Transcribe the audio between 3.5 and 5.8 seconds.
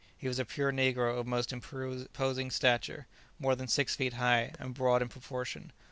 than six feet high, and broad in proportion.